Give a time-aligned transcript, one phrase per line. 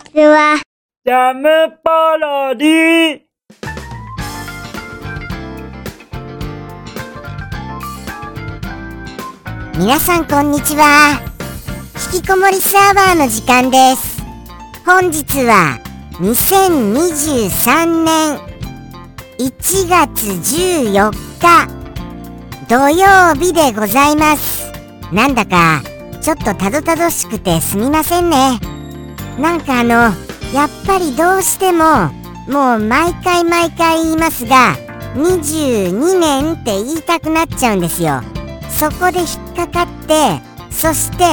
[0.00, 0.60] ちは。
[1.04, 1.48] ジャム
[1.82, 3.20] パロディ
[9.78, 11.20] 皆さんこんにちは。
[12.14, 14.22] 引きこもりサーバーの時間です。
[14.84, 15.78] 本日は
[16.14, 18.38] 2023年
[19.38, 21.80] 1月14日。
[22.68, 24.72] 土曜日でございます。
[25.12, 25.82] なんだか
[26.20, 28.69] ちょっとたどたどしくてすみませんね
[29.40, 29.94] なんかあの
[30.52, 32.10] やっぱりどうしても
[32.46, 34.76] もう毎回毎回言いますが
[35.14, 38.20] 22年って言いたくなっちゃうんですよ。
[38.68, 40.40] そこで引っかかって
[40.70, 41.24] そして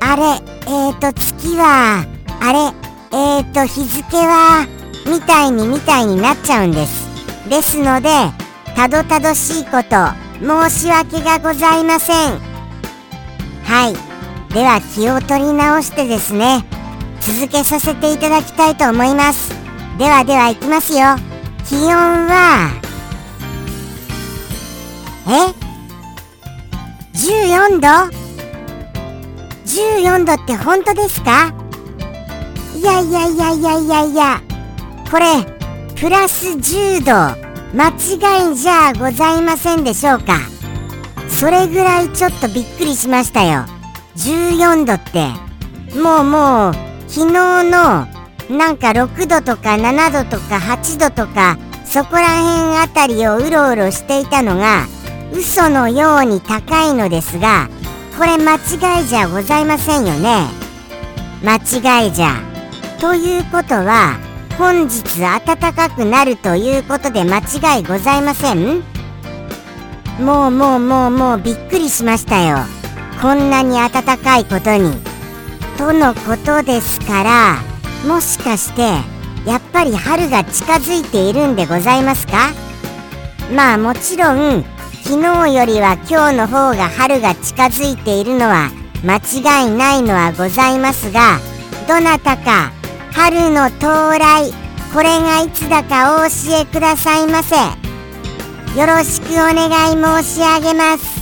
[0.00, 0.22] あれ
[0.66, 2.06] えーと月は
[2.40, 2.58] あれ
[3.12, 4.66] えーと日付は
[5.06, 7.08] みたいにみたいになっちゃうんです。
[7.48, 8.08] ですので
[8.76, 9.96] たどたどしいこと
[10.40, 12.38] 申し訳がございません。
[13.64, 14.54] はい。
[14.54, 16.64] では気を取り直してですね
[17.20, 19.50] 続けさせていただきたいと思います。
[19.98, 21.16] ではでは行きますよ。
[21.68, 22.70] 気温は
[25.28, 25.54] え
[27.16, 27.88] ？14度
[29.64, 31.52] ?14 度って本当ですか？
[32.74, 34.40] いやいやいやいやいやいや。
[35.10, 35.24] これ
[35.96, 37.50] プラス10度。
[37.72, 40.40] 間違いじゃございませんでしょうか？
[41.28, 43.64] それぐらいちょっとびっくりしましたよ。
[44.16, 45.28] 14度って。
[45.96, 47.32] もうもう昨日
[47.64, 48.06] の
[48.56, 54.86] なんか6度とか7度とか8度とかそこら辺あたりをうろうろしていたのが
[55.32, 57.68] 嘘のように高いのですが
[58.16, 60.46] これ間違いじゃございませんよね。
[61.42, 62.36] 間違いじゃ。
[63.00, 64.18] ということは
[64.56, 65.40] 本日暖
[65.72, 68.82] かくなるということで間違いございません？
[70.20, 72.58] もうもうもうもうびっくりしましたよ。
[73.20, 75.09] こんなに暖かいことに。
[75.80, 77.56] とのことですから
[78.06, 78.82] もしかして
[79.48, 82.50] やっぱり春が近づいているんでございますか？
[83.50, 84.62] まあもちろん
[85.04, 88.70] 昨日よりは今日の方が春が近づいているのは
[89.02, 91.38] 間違いないのはございますが
[91.88, 92.72] どなたか
[93.12, 94.52] 春の到来
[94.92, 97.56] これがいつだかお教えくださいませ。
[98.78, 101.19] よろしくお願い申し上げます。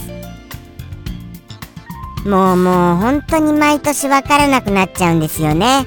[2.28, 5.86] もうもう本当に毎年わからなくなっちゃうんですよね。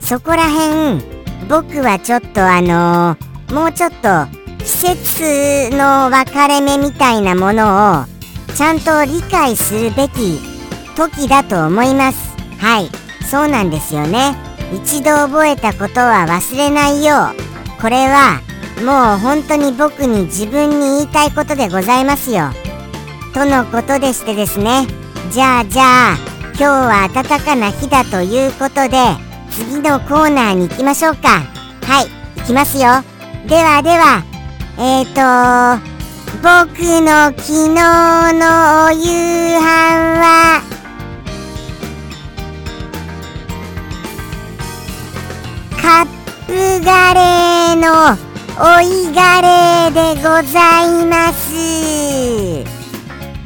[0.00, 1.02] そこらへん
[1.48, 4.26] 僕はちょっとあのー、もうちょっと
[4.58, 8.04] 季節の分かれ目みたいなものを
[8.54, 10.38] ちゃんと理解するべき
[10.96, 12.36] 時だと思います。
[12.58, 12.88] はい。
[13.28, 14.36] そうなんですよね。
[14.72, 17.80] 一度覚えたことは忘れないよう。
[17.80, 18.40] これは
[18.84, 22.50] もう本当に僕に自分に言いたいことでございますよ。
[23.34, 25.01] とのことでしてですね。
[25.30, 26.16] じゃあじゃあ
[26.54, 28.98] 今日は暖かな日だということで
[29.50, 31.40] 次のコーナーに行きましょうか。
[31.84, 32.06] はい
[32.40, 32.82] 行きますよ。
[33.46, 34.22] ではでは
[34.78, 35.92] えっ、ー、と
[36.42, 37.74] 僕の昨日
[38.34, 39.62] のお夕飯
[40.20, 40.62] は？
[45.80, 46.06] カッ
[46.46, 46.52] プ
[46.84, 48.16] ガレーの
[48.58, 51.52] おいガレーでございます。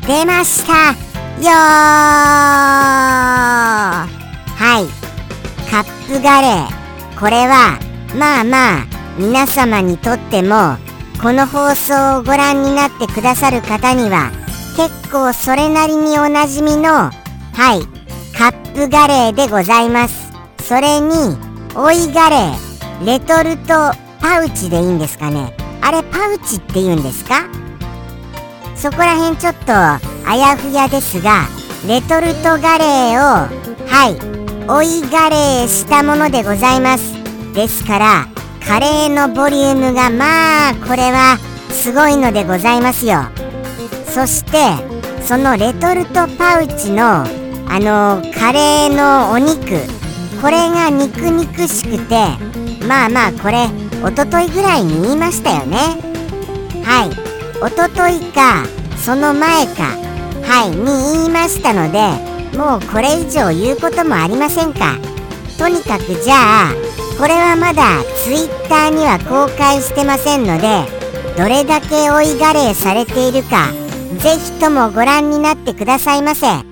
[0.06, 1.05] 出ました。
[1.38, 1.52] よー。
[4.56, 4.86] はい。
[5.70, 6.68] カップガレー。
[7.20, 7.78] これは
[8.18, 8.86] まあまあ
[9.18, 10.76] 皆様にとっても
[11.22, 14.30] この放送をご覧になってくださる方には
[14.76, 17.82] 結構それなりにおなじみのはい。
[18.36, 20.32] カップガレーでございます。
[20.62, 21.36] それに
[21.74, 23.06] 追いガレー。
[23.06, 25.54] レトルトパウチでいいんですかね。
[25.82, 27.44] あれパウチって言うんですか？
[28.74, 29.72] そこら辺ちょっと
[30.26, 31.46] あやふやですが
[31.86, 34.36] レトルトガレーをはい
[34.68, 37.14] 追いガレーしたものでございます。
[37.54, 38.26] ですから
[38.66, 41.38] カレーのボリュームがまあこれは
[41.70, 43.20] すごいのでございますよ。
[44.08, 44.58] そして
[45.22, 47.24] そのレトルトパウチの
[47.68, 49.56] あのカレーのお肉
[50.42, 52.14] これが肉肉しくて
[52.86, 53.68] まあまあこれ
[54.02, 55.76] おとといぐらいに言いましたよね。
[56.84, 57.10] はい
[57.62, 58.64] おとといか
[58.96, 60.05] その前か
[60.48, 61.98] はいに言いましたので
[62.56, 64.96] もうこれ以上言うこともありませんか。
[65.58, 66.74] とにかくじゃあ
[67.18, 70.84] これはまだ Twitter には公開してませんので
[71.36, 73.72] どれだけ追いガレーされているか
[74.18, 76.46] ぜひともご覧になってくださいませ。
[76.46, 76.62] は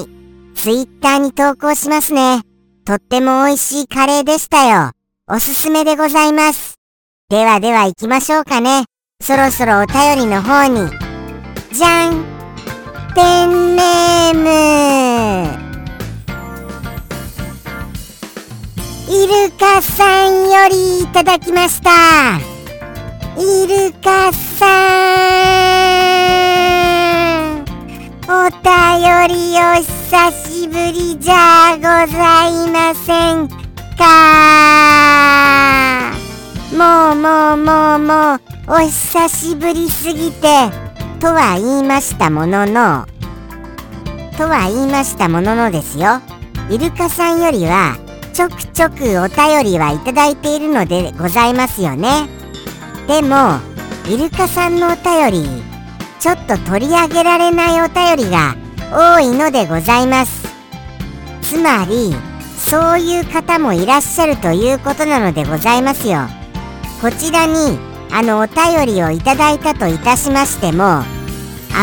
[0.00, 0.08] い
[0.56, 2.42] Twitter に投稿しますね。
[2.84, 4.92] とっても美味しいカレーでしたよ。
[5.28, 6.74] おすすめでございます。
[7.30, 8.84] ではでは行きましょうかね。
[9.22, 10.90] そろそろお便りの方に。
[11.72, 12.33] じゃん。
[13.14, 14.44] ペンネーム。
[19.08, 21.90] イルカさんよりいただきました。
[23.38, 24.66] イルカさ
[27.50, 27.64] ん。
[28.26, 28.58] お便
[29.28, 33.48] りお久しぶりじゃございません
[33.96, 34.02] か？
[36.76, 40.83] もうもうもうもうお久しぶりすぎて。
[41.20, 43.06] とは言いましたものの
[44.36, 46.20] とは言いましたもののですよ。
[46.70, 47.96] イルカさんよりは
[48.32, 52.28] ちょくちょくお便りはいただいているのでございますよね。
[53.06, 53.60] でも
[54.08, 55.48] イルカさんのお便り
[56.18, 58.56] ちょっと取り上げられないお便りが
[58.92, 60.48] 多いのでございます。
[61.42, 62.14] つまり
[62.58, 66.22] そういう方もいらっしゃるということなのでございますよ。
[67.00, 67.78] こちらに
[68.16, 71.04] あのお便りをいただいたといたしましてもあ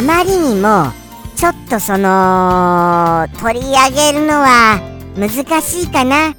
[0.01, 0.93] まりにも
[1.35, 4.79] ちょっとその取り上げるのは
[5.17, 6.33] 難しいかなっ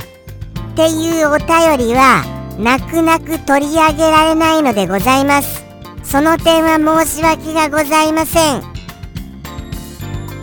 [0.74, 2.24] ていうお便りは
[2.58, 5.62] 泣く泣く取り上げられないのでございます。
[6.02, 8.62] その点は申し訳がございません。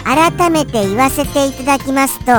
[0.04, 2.32] 改めて言わせていただきますと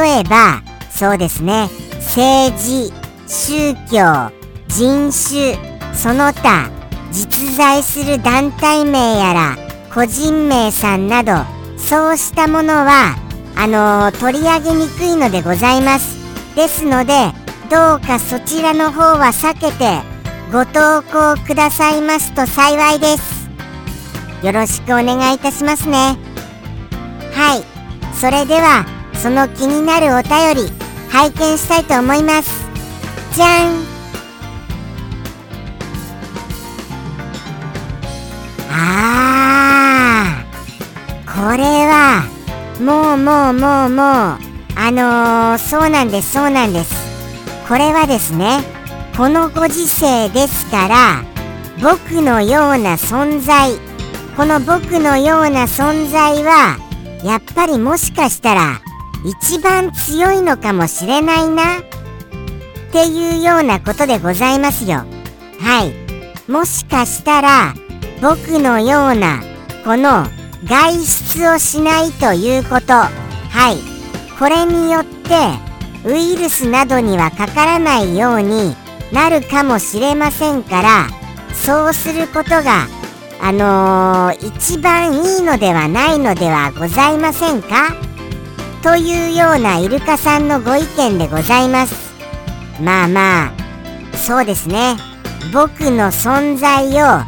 [0.00, 2.92] 例えばそうですね政治
[3.26, 4.30] 宗教
[4.68, 5.67] 人種
[5.98, 6.70] その他
[7.10, 9.56] 実在する団体名やら
[9.92, 11.32] 個人名さんなど
[11.76, 13.16] そうしたものは
[13.56, 16.16] あのー、取り上げにくいのでございます。
[16.54, 17.12] ですので
[17.68, 20.00] どうかそちらの方は避けて
[20.52, 23.48] ご投稿くださいますと幸いです。
[24.44, 26.16] よろしくお願いいたしますね。
[27.32, 27.64] はい。
[28.14, 30.72] それではその気になるお便り
[31.10, 32.50] 拝見したいと思います。
[33.34, 33.97] じゃん。
[38.80, 42.24] あーこれは
[42.80, 44.38] もうもうもうもう
[44.76, 46.94] あのー、そうなんですそうなんです。
[47.68, 48.60] これはですね
[49.16, 51.24] このご時世ですから
[51.82, 53.72] 僕のような存在
[54.36, 56.78] この僕のような存在は
[57.24, 58.80] やっぱりもしかしたら
[59.24, 61.82] 一番強いのかもしれないなっ
[62.92, 65.04] ていうようなことでございますよ。
[65.60, 66.50] はい。
[66.50, 67.74] もしかしたら
[68.20, 69.42] 僕のような
[69.84, 70.26] この
[70.64, 72.92] 外出をしないということ。
[72.92, 73.08] は
[73.72, 73.78] い。
[74.38, 75.34] これによって
[76.04, 78.76] ウイルスなどにはかからないように
[79.12, 81.08] なるかもしれませんから
[81.52, 82.86] そうすることが
[83.40, 87.96] あのー、一番いいのではないのではございませんか？
[88.82, 91.94] というようなイルカさんのご意見でございます。
[92.80, 93.52] まあまあ
[94.16, 94.96] そうですね。
[95.52, 97.22] 僕の存在を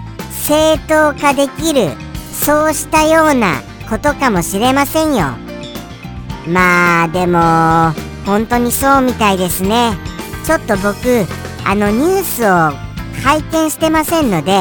[0.50, 1.90] 正当化できる
[2.32, 5.28] そうしたようなことかもしれませんよ。
[6.48, 7.92] まあでも
[8.26, 9.92] 本当にそうみたいですね。
[10.44, 11.24] ちょっと僕
[11.64, 12.76] あのニュースを
[13.22, 14.60] 拝見してませんので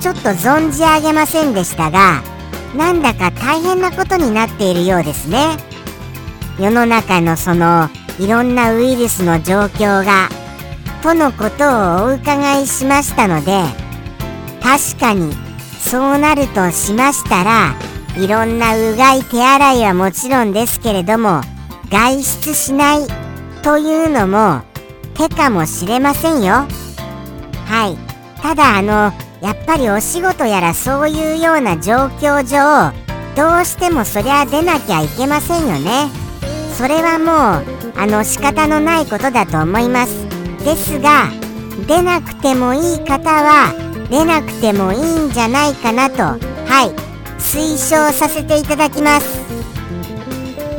[0.00, 2.20] ちょっと存じ上げませんでしたが
[2.76, 5.56] なんだか大変なことになっているようですね。
[6.58, 7.88] 世の中のその
[8.18, 10.28] いろんなウイルスの状況が
[11.00, 13.85] とのことをお伺いしましたので
[14.66, 15.32] 確かに。
[15.78, 17.76] そうなるとしましたら
[18.16, 21.42] いろんなうがい手洗いはもちろんですけれども
[21.88, 23.06] 外出しない
[23.62, 24.62] というのも
[25.14, 26.66] 手かもしれませんよ。
[27.66, 27.96] はい。
[28.42, 32.92] ただあのやっぱりお仕事やらそういうような状況上
[33.36, 36.10] どうしてもそりゃ出なきゃいけませんよね。
[36.76, 40.26] それはもうあの仕方のないことだと思います。
[40.64, 41.28] ですが
[41.86, 46.22] 出なくてもいい方は出なくてもいいんじゃないかなと。
[46.22, 47.06] はい。
[47.38, 49.26] 推奨させていただきます。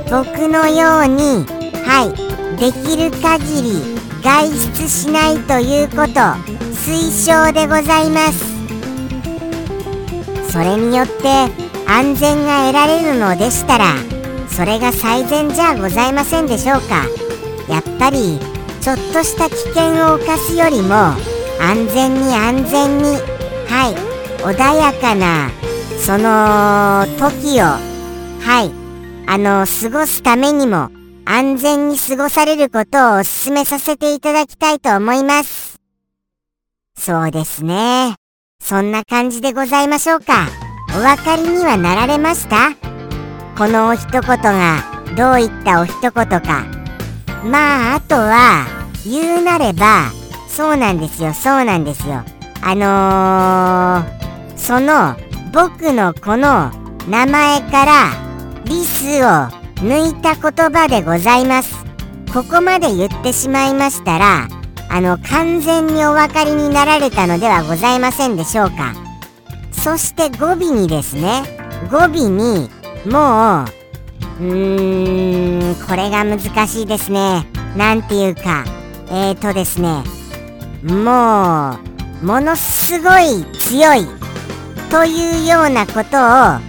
[0.09, 1.45] 僕のように
[1.85, 2.27] はい。
[2.57, 6.19] できる限り外出しないということ
[6.73, 8.45] 推奨でございます。
[10.51, 11.27] それによって
[11.87, 13.95] 安全が得られるのでしたら
[14.49, 17.05] それが最善じゃございませんでしょうか。
[17.69, 18.39] やっぱり
[18.81, 21.13] ちょっとした危険を冒すよりも
[21.59, 23.03] 安全に安全に。
[23.67, 23.95] はい。
[24.43, 25.49] 穏やかな
[25.99, 28.71] その時をはい。
[29.29, 30.89] あの過ごすためにも
[31.25, 35.75] 安全に過ごされることをお勧めさせていただきたいと思います。
[36.97, 38.15] そうですね。
[38.61, 40.47] そんな感じでございましょうか。
[40.95, 42.73] お分かりにはなられました？
[43.57, 44.83] このお一言が
[45.17, 46.65] どういったお一言か。
[47.43, 48.65] まああとは
[49.05, 50.11] 言うなれば
[50.57, 52.23] そうなんですよそうなんですよ
[52.61, 55.15] あのー、その
[55.53, 56.71] 僕のこの
[57.07, 58.09] 名前から
[58.65, 59.27] リスを
[59.85, 61.87] 抜いた言葉でございます
[62.33, 64.47] ここまで言ってしまいましたら、
[64.89, 68.93] あの、完全にお分かりになられたのではございませんでしょうか。
[69.71, 71.41] そして語尾にですね、
[71.89, 72.69] 語尾に、
[73.09, 73.65] も
[74.39, 77.47] う、うーん、これが難しいですね。
[77.75, 78.65] なんていうか、
[79.09, 80.03] えーとですね、
[80.87, 81.77] も
[82.21, 84.05] う、ものすごい強い
[84.89, 86.61] というようなことを、あ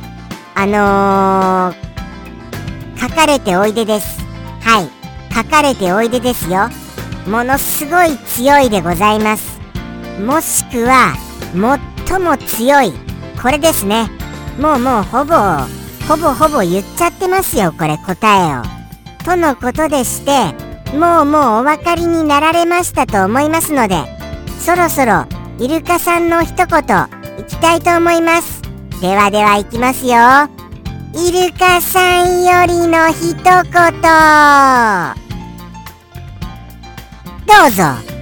[0.57, 4.19] のー、書かれておいでです。
[4.61, 4.89] はい、
[5.33, 6.69] 書かれておいでですよ。
[7.29, 9.61] ものすごい強いでございます。
[10.21, 11.15] もしくは、
[11.53, 12.93] 最も強い。
[13.41, 14.11] これですね。
[14.59, 15.35] もうもうほぼ、
[16.09, 18.63] ほぼほぼ言っちゃってますよ、これ答えを。
[19.25, 24.05] とのことでして、もうもうお分かりになられましたと思いますので、
[24.61, 25.27] そろそろ
[25.59, 26.69] イルカさんの一言
[27.39, 28.63] いきたいと思います。
[29.01, 30.15] ではではいきますよ。
[31.15, 33.45] イルカさんよりの一言。
[37.47, 38.18] どうぞ。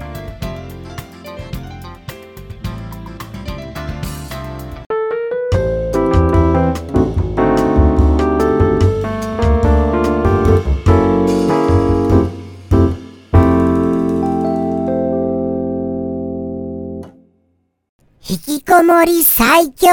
[18.76, 19.88] こもり最強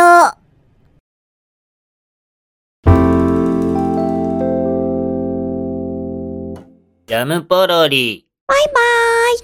[7.07, 8.27] ジャムポロリ。
[8.45, 9.39] バイバーイ